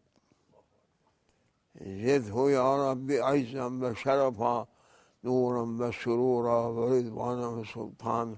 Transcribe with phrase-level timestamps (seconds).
[1.81, 4.67] زده يا رب عزا وشرفا
[5.23, 8.38] نورا وسرورا ورضوانا وسلطانا.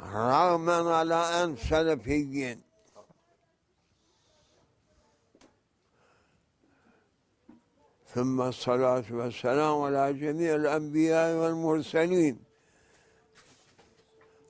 [0.00, 2.58] رغما على أن سلفي
[8.14, 12.36] ثم الصلاة والسلام على جميع الأنبياء والمرسلين.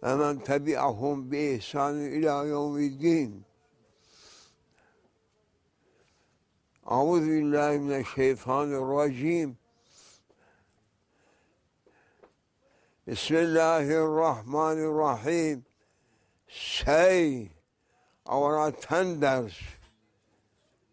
[0.03, 3.50] ومن تبعهم بإحسان إلى يوم الدين.
[6.91, 9.57] أعوذ بالله من الشيطان الرجيم
[13.07, 15.63] بسم الله الرحمن الرحيم
[16.49, 17.53] Say
[18.27, 19.55] our attenders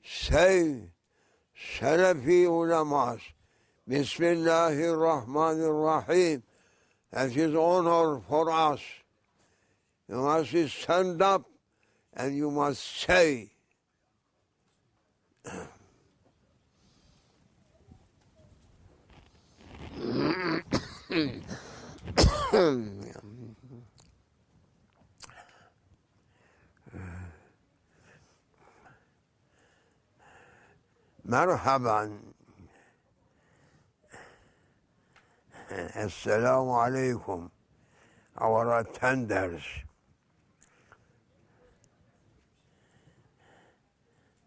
[0.05, 0.91] Say
[1.57, 3.21] Salafi ulamas
[3.89, 6.43] Bismillahir Rahmanir Rahim
[7.11, 8.81] That is honor for us
[10.07, 11.49] You must stand up
[12.13, 13.49] and you must say
[31.24, 32.18] مرحبا
[35.96, 37.48] السلام عليكم
[38.38, 39.62] our attenders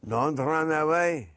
[0.08, 1.30] don't run away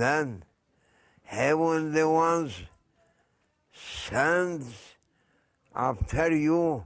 [0.00, 0.44] Then
[1.22, 2.52] heavenly ones
[3.72, 4.96] sends
[5.74, 6.84] after you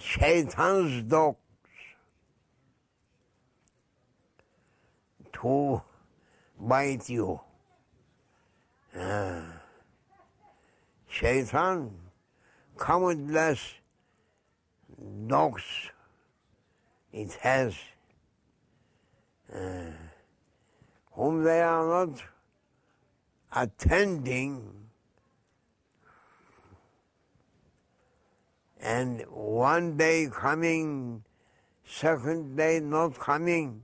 [0.00, 1.36] Shaitan's dogs
[5.32, 5.82] to
[6.58, 7.40] bite you.
[8.98, 9.42] Uh,
[11.06, 11.90] Shaitan
[12.78, 13.74] countless
[15.26, 15.62] dogs
[17.12, 17.74] it has
[19.52, 19.90] uh,
[21.12, 22.22] whom they are not
[23.52, 24.80] attending
[28.82, 31.22] and one day coming,
[31.84, 33.82] second day not coming,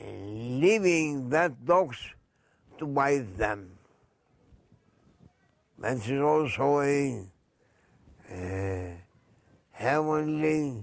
[0.00, 1.98] leaving that dogs
[2.78, 3.70] to bite them.
[5.78, 7.24] That is also a,
[8.32, 8.96] a
[9.70, 10.82] heavenly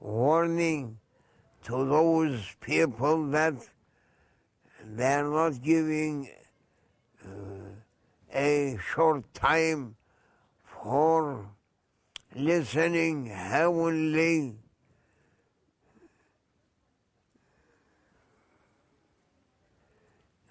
[0.00, 0.98] warning
[1.64, 3.54] to those people that
[4.82, 6.28] they are not giving
[7.24, 7.28] uh,
[8.34, 9.94] a short time
[10.64, 11.46] for
[12.34, 14.56] listening heavenly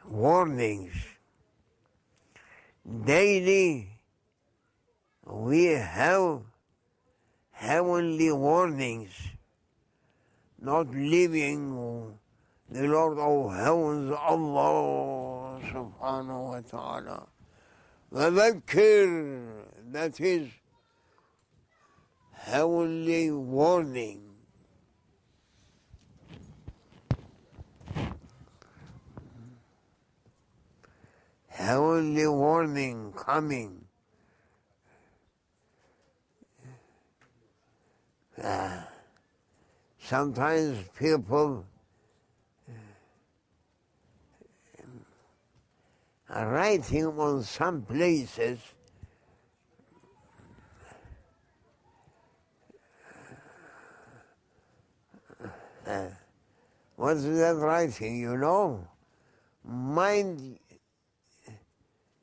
[0.05, 0.93] warnings.
[3.05, 3.89] Daily
[5.25, 6.41] we have
[7.51, 9.11] heavenly warnings,
[10.61, 12.17] not leaving
[12.69, 17.27] the Lord of heavens, Allah subhanahu wa ta'ala.
[18.13, 20.49] Wadakir, that is
[22.33, 24.21] heavenly warning.
[31.47, 33.85] Heavenly warning coming.
[38.41, 38.88] Ah
[40.09, 41.63] sometimes people
[46.31, 48.59] are writing on some places
[55.87, 56.05] Uh,
[56.97, 58.87] what's that writing, you know?
[59.63, 60.59] Mind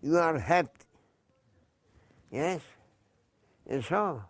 [0.00, 0.68] you are head.
[2.30, 2.60] Yes?
[3.68, 4.22] And so,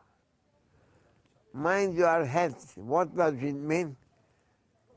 [1.56, 2.55] mind your head.
[2.75, 3.97] What does it mean?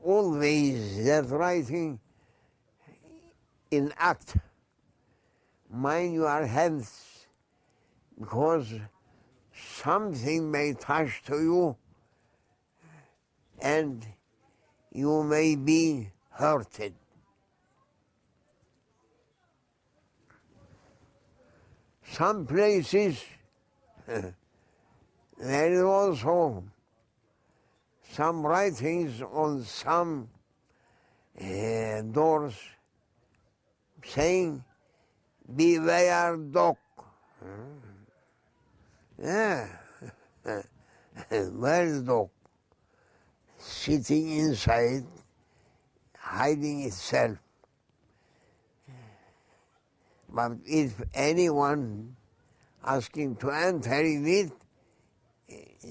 [0.02, 1.98] Always that writing
[3.70, 4.36] in act.
[5.72, 7.26] Mind your heads
[8.18, 8.74] because
[9.54, 11.76] something may touch to you
[13.60, 14.04] and
[14.92, 16.94] you may be hurted.
[22.02, 23.24] Some places
[25.40, 26.62] There is also
[28.12, 30.28] some writings on some
[31.40, 32.54] uh, doors
[34.04, 34.62] saying,
[35.56, 36.76] beware dog.
[39.22, 39.66] Yeah.
[41.30, 42.28] Where is dog?
[43.56, 45.04] Sitting inside,
[46.18, 47.38] hiding itself.
[50.28, 52.14] But if anyone
[52.84, 54.52] asking to enter in it,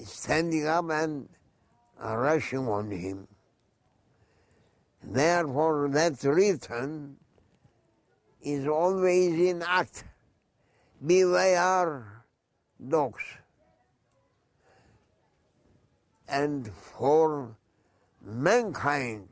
[0.04, 1.28] standing up and
[2.00, 3.26] rushing on him.
[5.02, 7.16] Therefore, that return
[8.42, 10.04] is always in act.
[11.04, 12.24] Beware
[12.88, 13.24] dogs.
[16.28, 17.56] And for
[18.22, 19.28] mankind,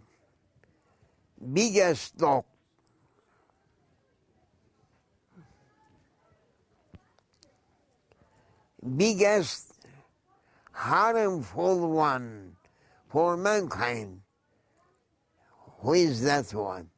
[1.52, 2.44] biggest dog
[8.96, 9.67] biggest
[10.78, 12.54] harmful one
[13.08, 14.20] for mankind.
[15.80, 16.88] Who is that one?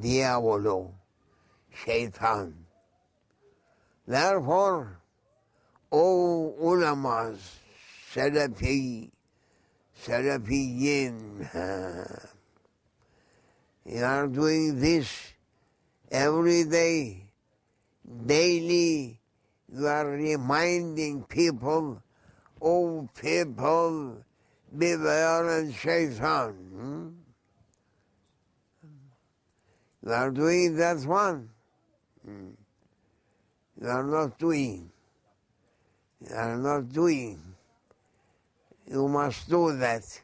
[0.00, 0.94] Diabolo,
[1.84, 2.54] Shaitan.
[4.06, 5.00] Therefore,
[5.92, 7.40] O ulamas,
[8.14, 9.10] Salafi,
[10.02, 11.46] Salafiyin,
[13.84, 15.34] you are doing this
[16.10, 17.24] every day,
[18.26, 19.20] daily,
[19.74, 22.00] you are reminding people,
[22.62, 24.18] oh people,
[24.76, 26.52] beware and shaitan.
[26.52, 27.08] Hmm?
[30.04, 31.48] You are doing that one.
[32.24, 32.50] Hmm.
[33.80, 34.90] You are not doing.
[36.20, 37.40] You are not doing.
[38.86, 40.20] You must do that.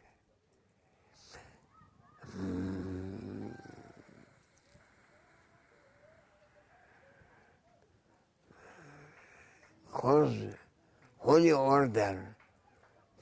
[10.01, 10.33] koz,
[11.19, 12.19] holy order,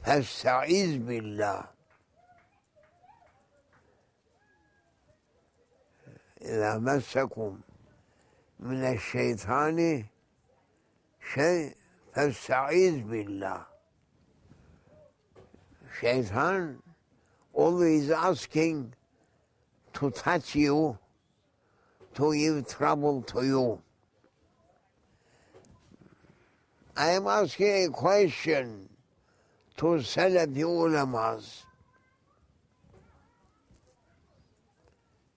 [0.02, 1.66] fessaiz billah.
[6.40, 7.62] İzâ messekum
[8.58, 10.04] mineşşeytani
[11.34, 11.75] şey
[12.12, 13.66] fessaiz billah.
[16.00, 16.82] Şeytan
[17.54, 18.92] always asking
[19.92, 20.96] to touch you,
[22.14, 23.78] to give trouble to you.
[26.98, 28.88] I am asking a question
[29.76, 31.62] to Salafi ulamas.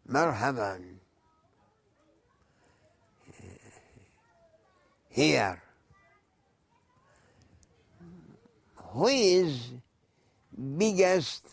[0.10, 0.96] Marhaban.
[5.10, 5.62] Here.
[8.78, 9.70] Who is
[10.58, 11.46] biggest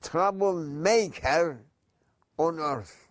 [0.00, 1.58] troublemaker
[2.38, 3.03] on earth?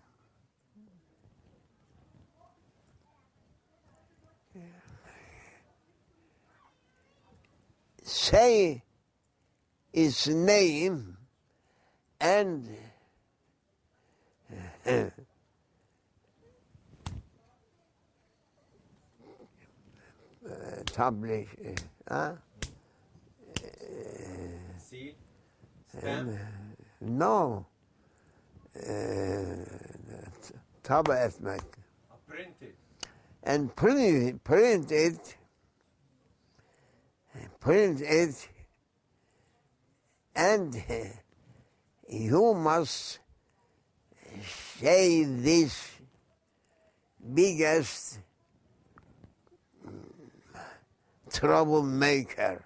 [8.02, 8.82] say
[9.92, 11.16] its name
[12.20, 12.68] and
[20.86, 21.48] establish,
[22.08, 22.32] uh,
[24.78, 25.14] See?
[25.96, 26.30] Stamp?
[27.00, 27.66] no,
[28.76, 28.90] uh,
[30.84, 31.78] طبع اسمك
[32.26, 32.74] Printed.
[33.42, 35.36] and print, print it,
[37.63, 38.49] print it,
[40.35, 40.83] and
[42.09, 43.19] you must
[44.77, 45.91] say this
[47.33, 48.19] biggest
[51.31, 52.65] troublemaker.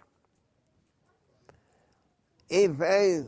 [2.50, 3.26] If a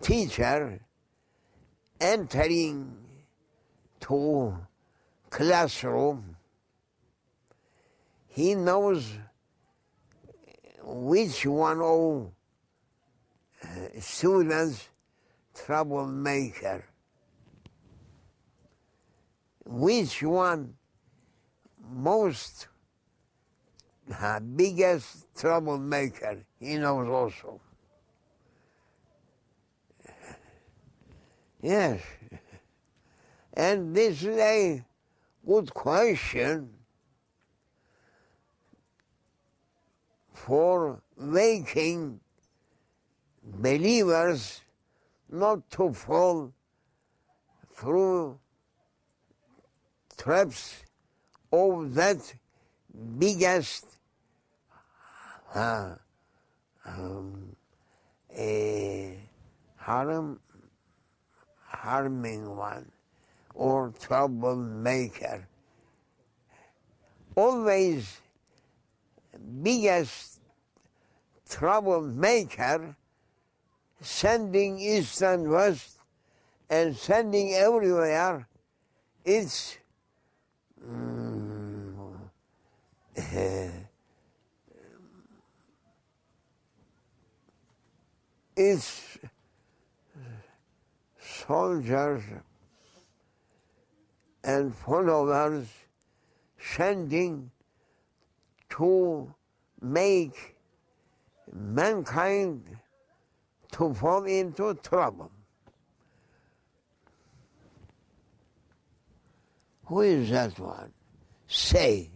[0.00, 0.78] teacher
[2.00, 2.96] entering
[3.98, 4.56] to
[5.28, 6.35] classroom,
[8.36, 9.14] he knows
[10.82, 12.30] which one of
[13.64, 13.66] uh,
[13.98, 14.90] students
[15.54, 16.84] troublemaker,
[19.64, 20.74] which one
[21.90, 22.68] most
[24.14, 27.58] uh, biggest troublemaker, he knows also.
[31.62, 32.02] Yes.
[33.54, 34.84] And this is a
[35.46, 36.75] good question
[40.36, 42.20] for making
[43.42, 44.60] believers
[45.30, 46.52] not to fall
[47.74, 48.38] through
[50.18, 50.82] traps
[51.52, 52.34] of that
[53.18, 53.86] biggest
[55.54, 55.94] uh,
[56.84, 57.56] um,
[59.76, 60.38] harm,
[61.64, 62.90] harming one
[63.54, 65.48] or troublemaker.
[67.36, 68.20] always
[69.38, 70.40] biggest
[71.48, 72.96] troublemaker,
[74.00, 75.98] sending east and west
[76.68, 78.46] and sending everywhere,
[79.24, 79.78] it's
[80.84, 81.76] mm,
[88.56, 89.18] it's
[91.20, 92.22] soldiers
[94.42, 95.66] and followers
[96.58, 97.50] sending
[98.76, 99.34] to
[99.80, 100.56] make
[101.52, 102.62] mankind
[103.72, 105.30] to fall into trouble.
[109.86, 110.92] Who is that one?
[111.46, 112.10] Say,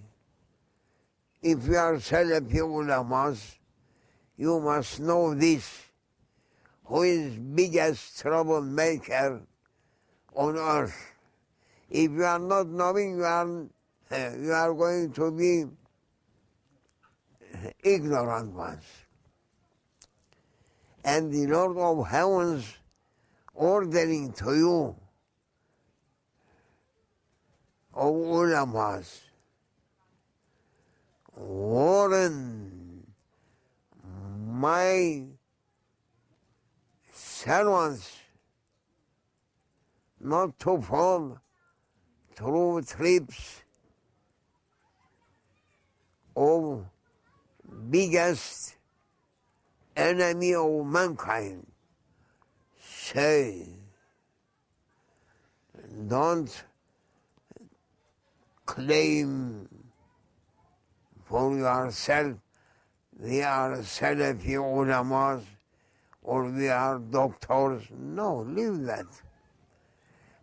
[1.40, 3.56] if you are Salafi ulamas,
[4.36, 5.84] you must know this.
[6.84, 9.40] Who is biggest troublemaker
[10.34, 11.12] on earth?
[11.88, 13.46] If you are not knowing, you are,
[14.40, 15.64] you are going to be
[17.82, 18.84] ignorant ones.
[21.04, 22.64] And the Lord of heavens
[23.54, 24.96] ordering to you,
[27.94, 29.20] O ulamas,
[31.36, 33.06] warn
[34.46, 35.24] my
[37.12, 38.16] servants
[40.20, 41.38] not to fall
[42.36, 43.62] through trips
[46.36, 46.84] of
[47.90, 48.76] biggest
[49.96, 51.66] enemy of mankind.
[52.82, 53.66] Say,
[56.08, 56.64] don't
[58.66, 59.68] claim
[61.24, 62.36] for yourself
[63.22, 65.42] we are Salafi ulamas
[66.22, 67.82] or we are doctors.
[67.92, 69.06] No, leave that.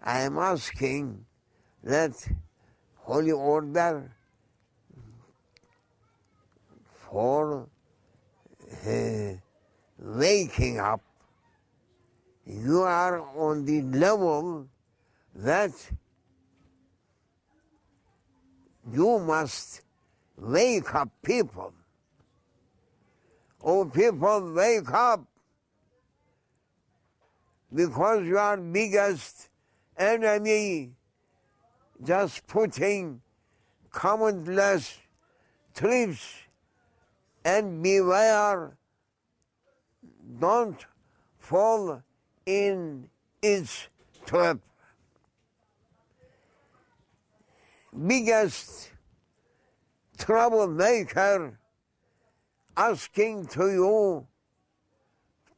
[0.03, 1.25] I am asking
[1.83, 2.13] that
[2.97, 4.11] holy order
[7.09, 7.67] for
[8.85, 9.33] uh,
[9.99, 11.01] waking up.
[12.45, 14.67] You are on the level
[15.35, 15.71] that
[18.91, 19.81] you must
[20.37, 21.73] wake up people.
[23.61, 25.25] Oh, people, wake up
[27.73, 29.49] because you are biggest
[29.97, 30.91] enemy
[32.03, 33.21] just putting
[33.93, 34.97] countless
[35.73, 36.46] trips
[37.47, 38.77] and beware
[40.37, 40.85] don't
[41.39, 42.03] fall
[42.45, 43.07] in
[43.41, 43.87] its
[44.25, 44.57] trap.
[47.95, 48.91] Biggest
[50.17, 51.57] troublemaker
[52.75, 54.27] asking to you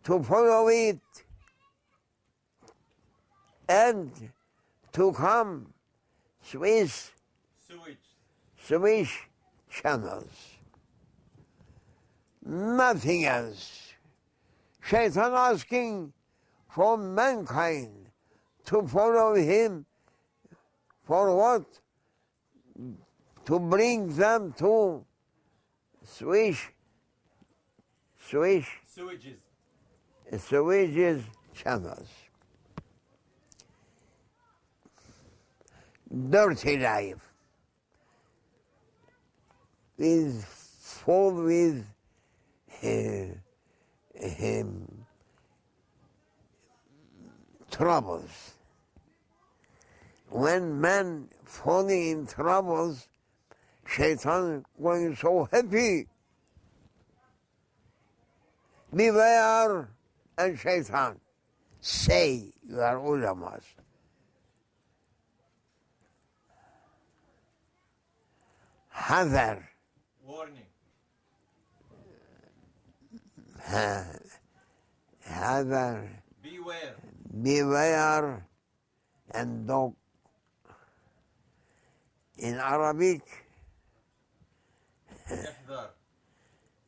[0.04, 1.02] to follow it
[3.68, 4.12] and
[4.94, 5.74] to come
[6.44, 7.12] Swiss
[7.68, 7.98] Sewage.
[8.64, 9.10] Swiss
[9.72, 10.59] channels.
[12.50, 13.94] Nothing else.
[14.82, 16.14] Shaitan asking
[16.68, 18.10] for mankind
[18.66, 19.86] to follow him
[21.04, 21.66] for what?
[23.46, 25.06] To bring them to
[26.04, 26.72] swish,
[28.18, 29.42] swish, Sewages.
[30.40, 32.10] Swiss channels.
[36.30, 37.22] dirty life
[40.00, 40.44] is
[40.80, 41.86] full with
[42.84, 45.06] uh, him
[47.72, 48.54] troubles.
[50.30, 53.08] When man falling in troubles,
[53.88, 56.08] Shaitan going so happy.
[58.94, 59.90] Beware
[60.38, 61.20] and Shaitan
[61.82, 63.64] say you are ulamas.
[68.90, 69.70] Hazar.
[70.26, 70.69] Warning.
[75.27, 76.09] Hazar.
[76.43, 76.95] Beware.
[77.43, 78.47] beware
[79.33, 79.95] and dog.
[82.39, 83.23] In Arabic,
[85.31, 85.91] احذر.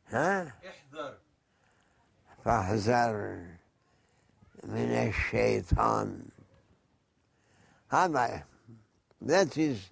[0.09, 1.17] ها احذر.
[2.45, 3.45] فاحذر
[4.63, 6.21] من الشيطان
[7.89, 8.43] هذا
[9.21, 9.89] that is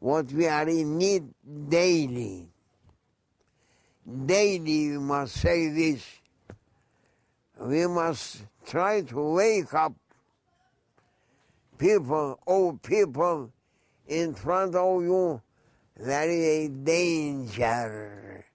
[0.00, 1.24] what we are in need
[1.68, 2.48] daily
[4.05, 6.05] daily we must say this.
[7.59, 9.93] We must try to wake up
[11.77, 13.51] people old people
[14.07, 15.41] in front of you.
[15.97, 18.45] There is a danger.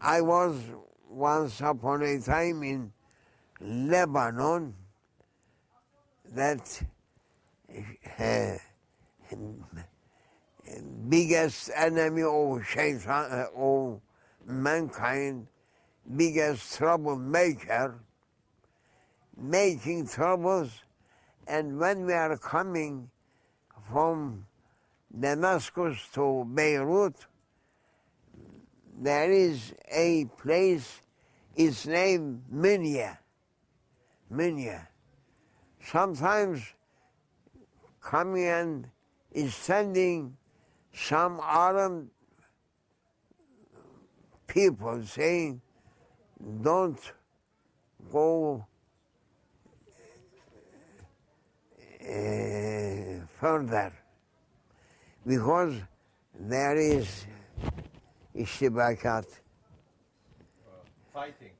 [0.00, 0.54] I was
[1.08, 2.92] once upon a time in
[3.60, 4.74] Lebanon
[6.34, 6.82] that
[8.18, 8.56] uh,
[11.08, 14.00] biggest enemy of shaitan, uh, of
[14.46, 15.46] mankind,
[16.16, 18.00] biggest troublemaker,
[19.36, 20.70] making troubles.
[21.46, 23.10] And when we are coming
[23.90, 24.46] from
[25.18, 27.26] Damascus to Beirut,
[29.00, 31.00] there is a place,
[31.56, 33.16] it's named Minya.
[34.32, 34.88] Minya.
[35.82, 36.60] Sometimes
[38.00, 38.86] coming and
[39.32, 40.36] is sending
[40.92, 42.08] some Arab
[44.46, 45.60] people saying,
[46.62, 47.00] don't
[48.12, 48.66] go
[52.02, 53.92] uh, further
[55.26, 55.74] because
[56.38, 57.26] there is
[58.34, 59.24] iştibakat.
[61.12, 61.52] Fighting.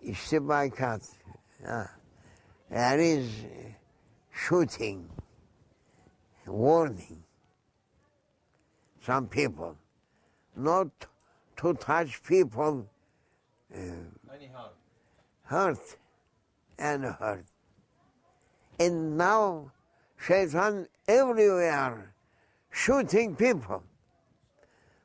[0.00, 1.02] İştibakat.
[1.68, 1.90] Ah.
[2.70, 3.28] There is
[4.30, 5.10] shooting,
[6.46, 7.24] warning.
[9.04, 9.76] Some people,
[10.56, 10.88] not
[11.58, 12.86] to touch people,
[13.74, 13.78] uh,
[14.34, 14.68] Anyhow.
[15.44, 15.96] hurt
[16.78, 17.44] and hurt.
[18.78, 19.72] And now,
[20.18, 22.14] Shaitan everywhere
[22.70, 23.82] shooting people.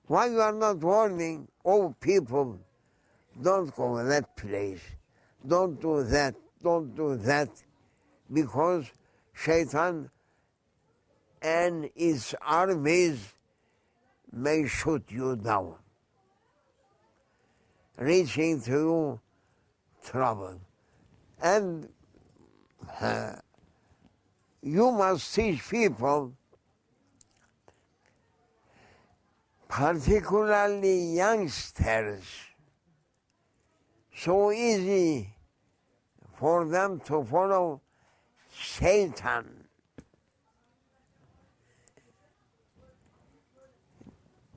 [0.07, 2.59] Why you are not warning all people,
[3.41, 4.81] don't go to that place,
[5.45, 7.49] don't do that, don't do that,
[8.31, 8.85] because
[9.33, 10.09] Shaitan
[11.41, 13.34] and its armies
[14.31, 15.75] may shoot you down,
[17.97, 19.19] reaching to you
[20.03, 20.59] trouble.
[21.41, 21.89] And
[23.01, 23.33] uh,
[24.61, 26.33] you must teach people,
[29.67, 32.23] particularly youngsters,
[34.15, 35.29] so easy
[36.39, 37.81] for them to follow
[38.57, 39.64] Satan.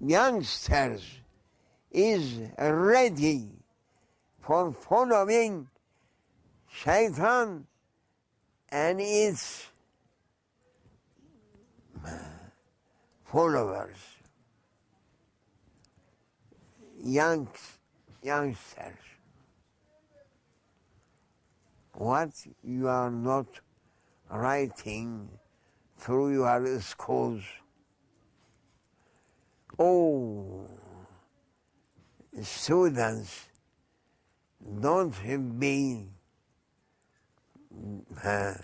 [0.00, 1.02] Youngsters
[1.90, 3.48] is ready
[4.40, 5.68] for following
[6.84, 7.66] Satan
[8.70, 9.66] and its
[12.06, 12.11] uh,
[13.24, 13.96] followers,
[17.02, 17.48] young,
[18.22, 18.94] youngsters.
[21.94, 22.30] What
[22.62, 23.46] you are not
[24.30, 25.28] writing
[25.96, 27.42] through your schools.
[29.78, 30.66] Oh,
[32.42, 33.46] students,
[34.80, 35.14] don't
[35.58, 36.08] be
[38.24, 38.54] uh,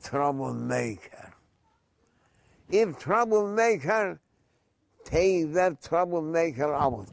[0.00, 1.34] troublemaker.
[2.70, 4.20] If troublemaker,
[5.04, 7.08] take that troublemaker out.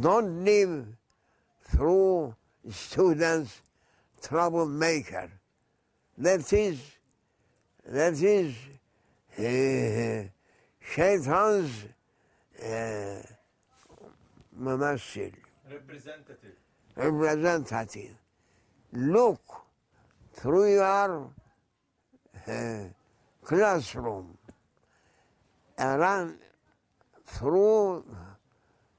[0.00, 0.86] Don't live
[1.68, 2.34] through
[2.70, 3.60] students
[4.22, 5.30] troublemaker.
[6.16, 6.80] That is,
[7.86, 8.54] that is
[9.38, 11.84] Shaitan's
[12.58, 12.64] uh.
[12.64, 13.22] Eh,
[14.58, 15.34] Representative.
[16.96, 18.16] Representative.
[18.92, 19.42] Look
[20.32, 21.30] through your
[22.46, 22.84] eh,
[23.44, 24.38] classroom
[25.78, 26.38] around
[27.26, 28.04] through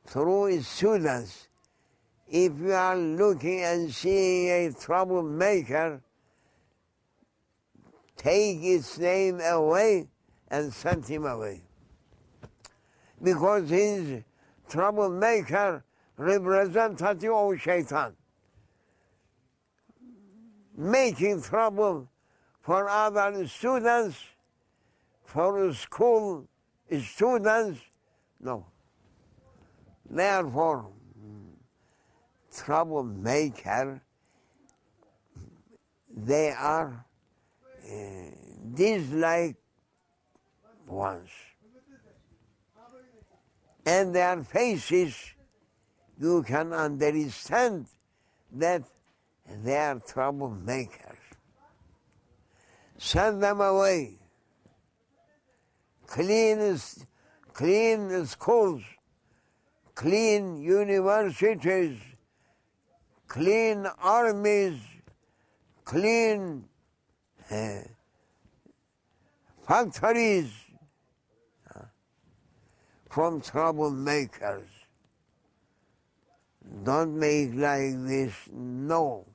[0.05, 1.47] through students.
[2.29, 6.01] If you are looking and seeing a troublemaker,
[8.17, 10.07] take its name away
[10.49, 11.61] and sent him away.
[13.21, 14.23] Because he's
[14.69, 15.83] troublemaker
[16.17, 18.13] representative of shaitan.
[20.75, 22.07] Making trouble
[22.61, 24.17] for other students,
[25.23, 26.47] for school
[27.01, 27.79] students,
[28.39, 28.65] no.
[30.09, 30.87] Therefore,
[32.55, 34.01] troublemaker,
[36.15, 37.05] they are
[37.85, 37.95] uh,
[38.73, 39.57] disliked
[40.87, 41.29] ones.
[43.85, 45.15] And their faces,
[46.19, 47.87] you can understand
[48.51, 48.83] that
[49.63, 51.17] they are troublemakers.
[52.97, 54.15] Send them away.
[56.05, 56.77] Clean,
[57.53, 58.81] clean schools,
[59.95, 61.97] clean universities,
[63.27, 64.79] clean armies,
[65.85, 66.65] clean
[67.51, 67.79] uh,
[69.67, 70.51] factories
[73.17, 74.69] from troublemakers.
[76.83, 79.25] Don't make like this, no.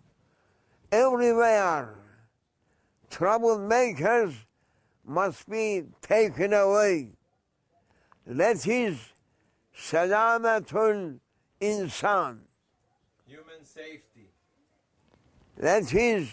[0.92, 1.92] Everywhere,
[3.10, 4.34] troublemakers
[5.04, 7.08] must be taken away.
[8.24, 9.00] That is
[9.76, 11.18] salamatul
[11.60, 12.38] insan.
[13.26, 14.28] Human safety.
[15.56, 16.30] That is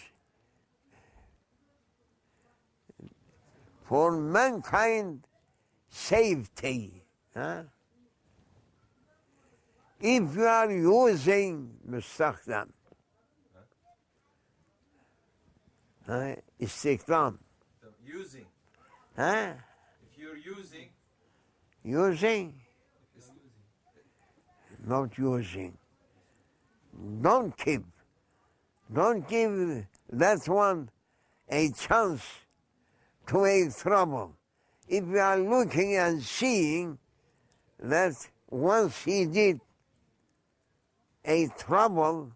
[3.87, 5.23] for mankind
[5.89, 6.98] safety.
[7.39, 7.63] Huh?
[10.01, 12.67] If you are using müstakdem,
[16.05, 16.35] ha?
[16.59, 17.37] istikdam.
[18.05, 18.45] Using.
[19.17, 20.89] If you're using.
[21.83, 22.53] Using.
[24.85, 25.77] Not using.
[27.21, 27.85] Don't keep.
[28.91, 30.89] Don't give that one
[31.49, 32.23] a chance
[33.27, 34.35] to make trouble.
[34.89, 36.97] If you are looking and seeing,
[37.79, 38.13] that
[38.49, 39.61] once he did
[41.25, 42.31] a trouble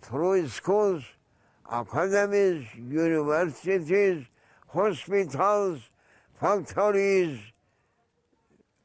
[0.00, 1.02] through schools,
[1.70, 4.24] academies, universities,
[4.68, 5.80] hospitals,
[6.40, 7.40] factories,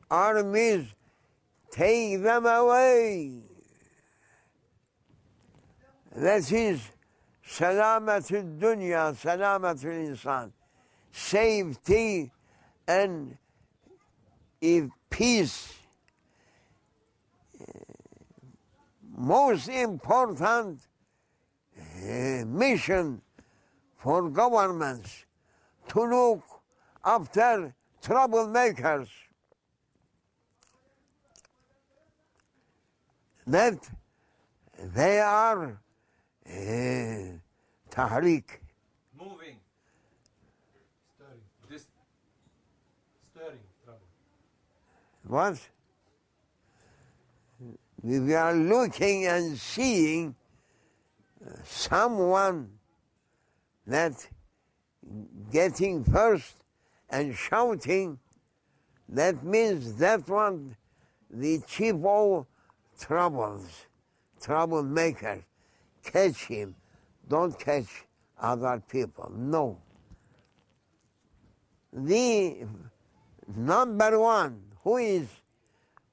[0.10, 0.86] armies,
[1.72, 3.42] take them away.
[6.16, 6.82] That is
[7.46, 10.52] selametül dünya, selametül insan.
[11.12, 12.32] Safety
[12.88, 13.38] and
[14.62, 14.90] if
[15.20, 15.74] peace
[19.18, 20.80] most important
[21.78, 23.22] uh, mission
[23.98, 25.26] for governments
[25.90, 26.42] to look
[27.04, 29.10] after troublemakers.
[33.46, 33.90] That
[34.96, 35.82] they are
[36.48, 36.52] uh,
[37.92, 38.48] tahrik.
[39.20, 39.58] moving.
[41.14, 41.44] Stirring.
[41.70, 41.88] This
[43.30, 44.08] Stirring trouble.
[45.30, 45.60] What?
[48.02, 50.34] We are looking and seeing
[51.46, 52.72] uh, someone
[53.86, 54.28] that
[55.52, 56.56] getting first
[57.12, 58.18] and shouting,
[59.08, 60.76] that means that one,
[61.30, 62.48] the chief of
[63.00, 63.86] troubles,
[64.42, 65.44] troublemakers.
[66.04, 66.74] Catch him.
[67.28, 68.04] Don't catch
[68.42, 69.32] other people.
[69.36, 69.78] No.
[71.94, 72.66] The
[73.56, 75.28] number one, who is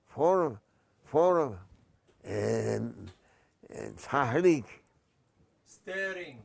[0.09, 0.61] for
[1.05, 1.57] for um,
[2.25, 4.65] uh, tahrik,
[5.67, 6.39] stirring,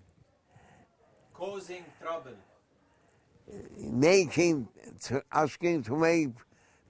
[1.34, 2.38] causing trouble.
[3.77, 4.67] making,
[5.31, 6.29] asking to make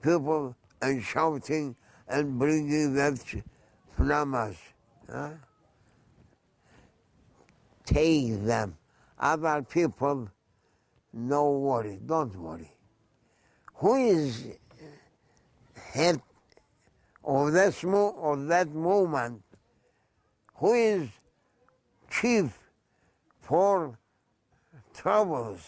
[0.01, 1.75] people and shouting
[2.07, 3.13] and bringing that
[3.97, 4.57] flamas.
[5.11, 5.29] Huh?
[7.85, 8.77] Take them.
[9.19, 10.29] Other people,
[11.13, 12.71] no worry, don't worry.
[13.75, 14.45] Who is
[15.93, 16.21] head
[17.23, 19.43] of mo- of that movement?
[20.55, 21.09] Who is
[22.09, 22.57] chief
[23.39, 23.97] for
[24.93, 25.61] troubles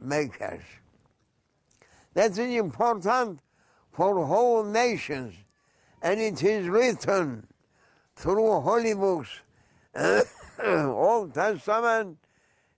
[0.00, 0.64] makers?
[2.14, 3.40] That is important
[3.92, 5.34] for whole nations,
[6.02, 7.46] and it is written
[8.16, 9.40] through holy books,
[10.64, 12.18] Old Testament,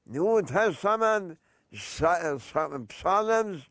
[0.06, 1.38] New Testament,
[1.72, 3.62] Sa- Sa- Psalms,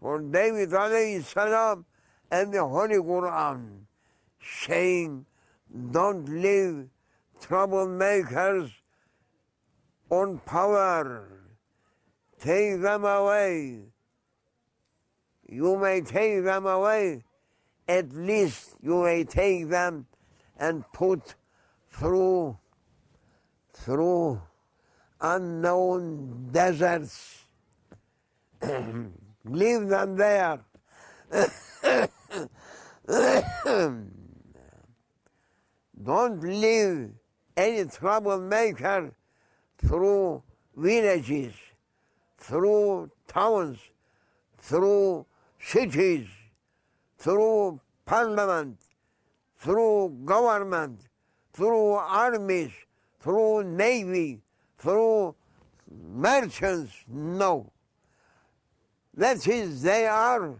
[0.00, 1.84] for David alayhi salam,
[2.30, 3.86] and the Holy Quran,
[4.40, 5.26] saying,
[5.90, 6.88] don't leave
[7.40, 8.72] troublemakers
[10.10, 11.28] on power.
[12.40, 13.80] Take them away.
[15.48, 17.24] You may take them away.
[17.88, 20.06] At least you may take them
[20.58, 21.34] and put
[21.90, 22.58] through
[23.72, 24.40] through
[25.20, 27.44] unknown deserts.
[29.48, 30.60] Leave them there.
[36.02, 37.10] Don't leave
[37.56, 39.12] any troublemaker
[39.78, 40.42] through
[40.76, 41.54] villages,
[42.38, 43.78] through towns,
[44.58, 45.26] through
[45.60, 46.28] cities,
[47.18, 48.78] through parliament,
[49.58, 51.00] through government,
[51.52, 52.72] through armies,
[53.20, 54.40] through navy,
[54.78, 55.34] through
[56.12, 56.92] merchants.
[57.08, 57.72] No.
[59.16, 60.54] That is, they are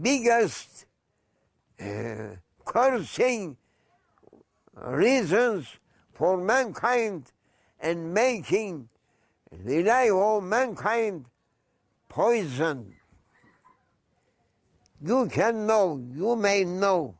[0.00, 0.86] biggest
[1.80, 3.56] uh, cursing
[4.74, 5.66] reasons
[6.14, 7.32] for mankind
[7.80, 8.88] and making
[9.50, 11.26] the life of mankind
[12.08, 12.94] poison.
[15.04, 17.16] You can know, you may know,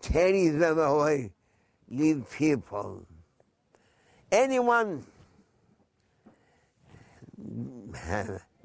[0.00, 1.32] carry them away,
[1.90, 3.04] leave people.
[4.30, 5.04] Anyone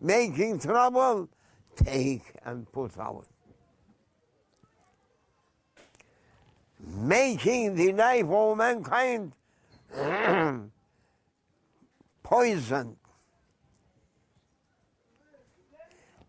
[0.03, 1.29] making trouble,
[1.75, 3.25] take and put out.
[6.85, 9.31] Making the life of mankind
[12.23, 12.97] poison.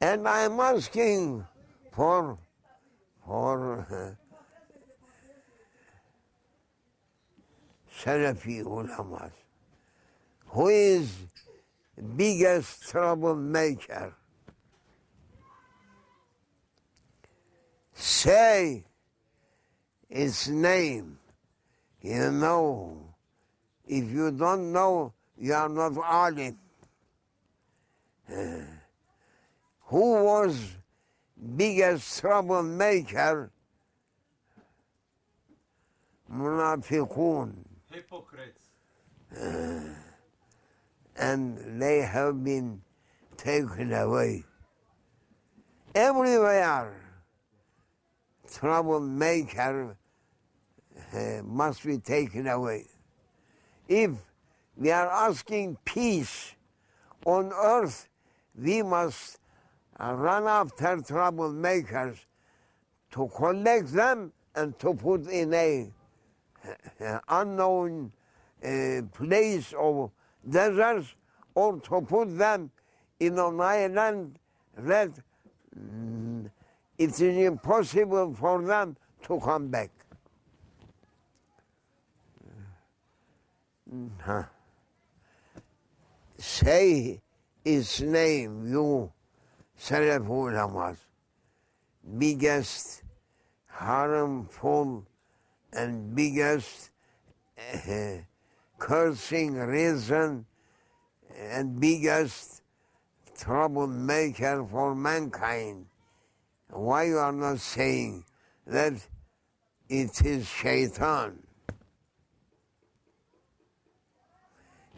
[0.00, 1.44] And I'm asking
[1.90, 2.38] for
[3.26, 4.16] for
[8.00, 9.32] Salafi ulamas,
[10.46, 11.10] who is
[12.16, 14.14] biggest troublemaker.
[17.94, 18.84] Say
[20.10, 21.18] its name.
[22.00, 23.14] You know,
[23.86, 26.58] if you don't know, you are not alim.
[28.30, 28.34] Uh,
[29.86, 30.76] who was
[31.56, 33.50] biggest troublemaker?
[36.32, 37.54] Munafiqun.
[37.90, 38.62] Hypocrites.
[41.16, 42.80] and they have been
[43.36, 44.44] taken away.
[45.94, 46.92] Everywhere,
[48.52, 49.96] troublemaker
[51.12, 52.86] uh, must be taken away.
[53.88, 54.10] If
[54.76, 56.54] we are asking peace
[57.24, 58.08] on earth,
[58.56, 59.38] we must
[59.98, 62.18] run after troublemakers
[63.12, 65.92] to collect them and to put in a
[67.00, 68.10] uh, unknown
[68.64, 70.10] uh, place of
[70.48, 71.14] deserts
[71.54, 72.70] or to put them
[73.20, 74.38] in an island
[74.76, 75.10] that
[76.98, 79.90] it is impossible for them to come back.
[84.20, 84.44] Huh.
[86.38, 87.20] Say
[87.64, 89.12] its name, you
[89.78, 90.96] Salaf ulamas,
[92.18, 93.02] biggest
[93.66, 95.04] harmful
[95.72, 96.90] and biggest
[97.58, 98.18] uh,
[98.84, 100.44] cursing reason
[101.38, 102.60] and biggest
[103.34, 105.86] troublemaker for mankind.
[106.68, 108.26] Why you are not saying
[108.66, 108.92] that
[109.88, 111.38] it is shaitan?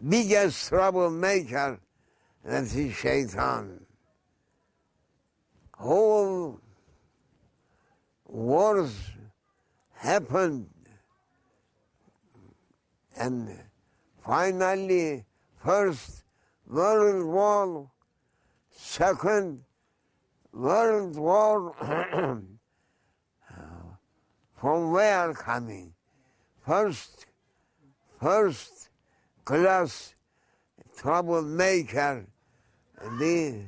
[0.09, 1.79] Biggest troublemaker
[2.45, 3.87] that is shaitan.
[5.75, 6.59] Whole
[8.27, 8.97] wars
[9.95, 10.67] happened
[13.17, 13.66] and
[14.27, 15.25] finally
[15.65, 16.25] first
[16.67, 17.91] world war
[18.75, 19.63] second
[20.53, 21.73] world war
[24.61, 25.93] from where coming
[26.67, 27.27] first
[28.21, 28.89] first
[29.45, 30.15] class
[30.97, 32.27] troublemaker
[33.21, 33.65] the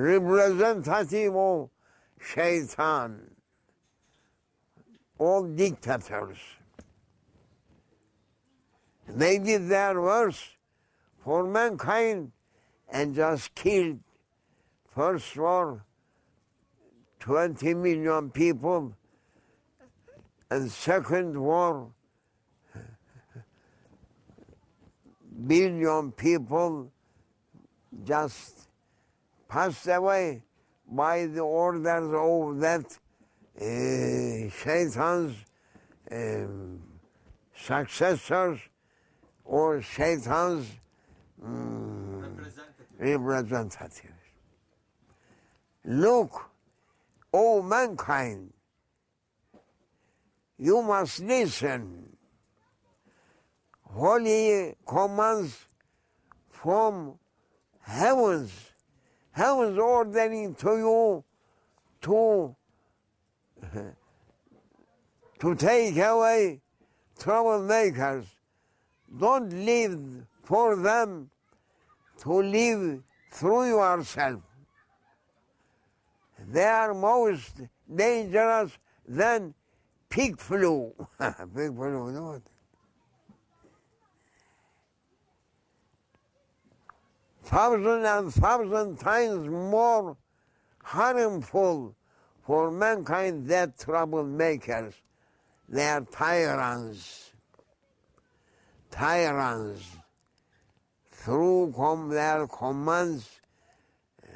[0.00, 1.70] representative of
[2.20, 3.34] shaitan
[5.18, 6.38] all dictators.
[9.08, 10.42] They did their worst
[11.22, 12.32] for mankind
[12.88, 14.00] and just killed
[14.94, 15.84] first war
[17.20, 18.94] 20 million people
[20.50, 21.90] and second war
[25.46, 26.92] billion people
[28.04, 28.68] just
[29.48, 30.42] passed away
[30.86, 32.98] by the orders of that
[33.56, 35.36] uh, Shaitan's
[36.10, 36.82] um,
[37.56, 38.60] successors
[39.44, 40.70] or Shaitan's
[41.44, 43.20] um, Representative.
[43.20, 44.12] representatives.
[45.84, 46.50] Look,
[47.32, 48.52] O mankind,
[50.58, 52.16] you must listen.
[53.82, 55.66] Holy commands
[56.50, 57.18] from
[57.80, 58.50] heavens,
[59.32, 61.24] heavens ordering to you
[62.02, 62.56] to
[65.40, 66.60] to take away
[67.18, 68.26] troublemakers.
[69.18, 71.30] Don't live for them,
[72.18, 74.40] to live through yourself.
[76.46, 77.60] They are most
[77.92, 79.54] dangerous than
[80.08, 80.92] pig flu.
[81.18, 82.42] pig flu, no?
[87.44, 90.16] Thousand and thousand times more
[90.82, 91.94] harmful
[92.42, 94.94] for mankind than troublemakers.
[95.68, 97.33] They are tyrants.
[98.94, 99.84] Tyrants.
[101.10, 103.40] Through com- their commands,
[104.22, 104.28] uh,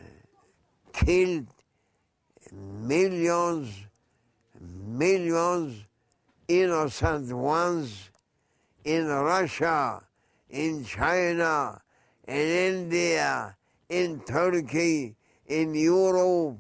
[0.93, 1.47] killed
[2.51, 3.69] millions,
[4.61, 5.85] millions
[6.49, 8.11] innocent ones
[8.85, 10.01] in Russia,
[10.49, 11.81] in China,
[12.27, 13.55] in India,
[13.89, 15.15] in Turkey,
[15.47, 16.57] in Europe,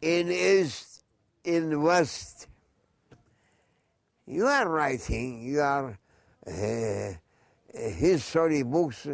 [0.00, 1.02] in East,
[1.42, 2.46] in West.
[4.26, 5.98] You are writing, you are
[6.46, 7.12] uh,
[7.74, 9.06] history books,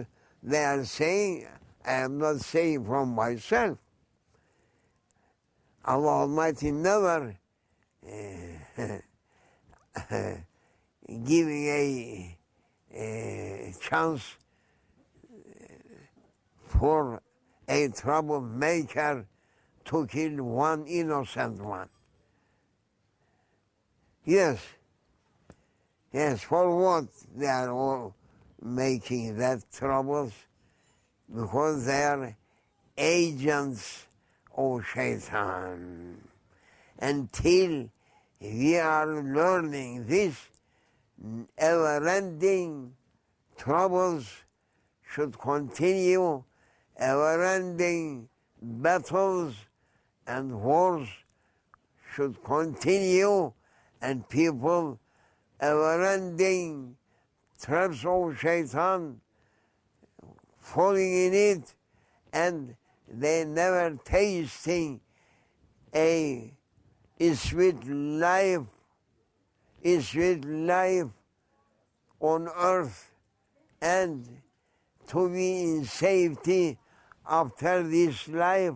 [0.42, 1.46] they are saying,
[1.84, 3.78] I am not saying from myself.
[5.84, 7.36] Allah Almighty never
[10.10, 10.34] uh,
[11.24, 12.38] giving a,
[12.94, 14.36] a chance
[16.66, 17.22] for
[17.68, 19.26] a troublemaker
[19.86, 21.88] to kill one innocent one.
[24.24, 24.60] Yes,
[26.12, 28.14] yes, for what they are all
[28.62, 30.32] making that troubles
[31.34, 32.36] because they are
[32.96, 34.06] agents
[34.56, 36.20] of shaitan.
[36.98, 37.88] Until
[38.40, 40.36] we are learning this
[41.56, 42.92] ever-ending
[43.56, 44.26] troubles
[45.12, 46.42] should continue,
[46.96, 48.28] ever-ending
[48.62, 49.54] battles
[50.26, 51.08] and wars
[52.14, 53.52] should continue,
[54.02, 54.98] and people
[55.60, 56.96] ever-ending
[57.60, 59.20] traps of shaitan
[60.58, 61.74] falling in it,
[62.32, 62.76] and
[63.08, 65.00] they never tasting
[65.94, 66.52] a
[67.34, 68.62] sweet life,
[69.82, 71.08] a sweet life
[72.20, 73.12] on earth,
[73.82, 74.28] and
[75.08, 76.78] to be in safety
[77.28, 78.74] after this life.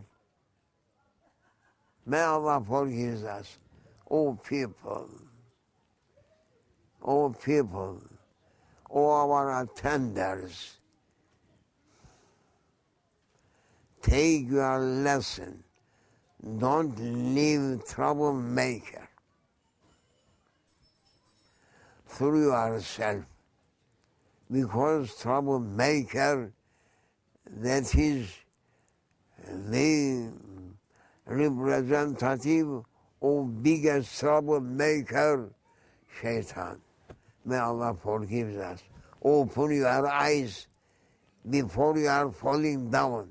[2.05, 3.59] May Allah forgive us,
[4.11, 5.09] O people,
[7.03, 8.03] O people,
[8.97, 10.75] O our attenders.
[14.01, 15.65] Take your lesson.
[16.59, 16.95] Don't
[17.35, 19.09] leave troublemaker
[22.07, 23.25] through yourself
[24.49, 26.53] because troublemaker
[27.47, 28.29] that is
[29.49, 30.31] the
[31.27, 32.85] representative
[33.23, 35.51] of biggest troublemaker,
[36.21, 36.84] shaitan.
[37.45, 38.83] May Allah forgive us.
[39.23, 40.67] Open your eyes
[41.49, 43.31] before you are falling down.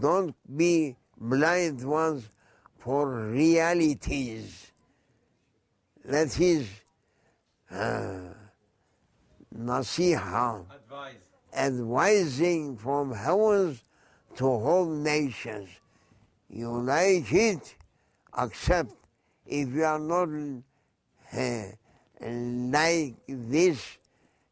[0.00, 2.28] Don't be blind ones
[2.78, 4.72] for realities.
[6.04, 6.68] That is
[7.70, 8.20] uh,
[9.56, 11.14] nasiha, Advise.
[11.54, 13.82] advising from heavens
[14.36, 15.68] to whole nations.
[16.50, 17.74] You like it,
[18.36, 18.92] accept.
[19.46, 20.28] If you are not
[21.32, 21.62] uh,
[22.20, 23.98] like this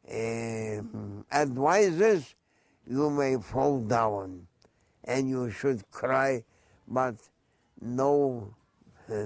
[0.09, 0.81] uh,
[1.33, 2.35] advices,
[2.89, 4.47] you may fall down
[5.05, 6.45] and you should cry,
[6.87, 7.17] but
[7.81, 8.55] no,
[9.11, 9.25] uh,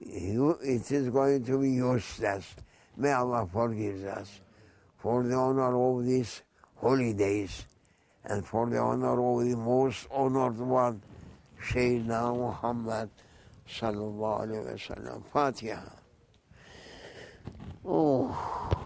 [0.00, 2.54] you, it is going to be useless.
[2.96, 4.40] May Allah forgive us
[4.98, 6.42] for the honor of these
[6.80, 7.64] holidays
[8.24, 11.02] and for the honor of the most honored one,
[11.60, 13.10] Sayyidina Muhammad
[13.68, 15.24] sallallahu alayhi wa sallam.
[15.32, 15.99] Fatiha.
[17.84, 18.76] Oh.